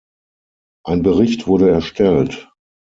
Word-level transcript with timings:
Ein 0.83 1.03
Bericht 1.03 1.45
wurde 1.45 1.69
erstellt. 1.69 2.49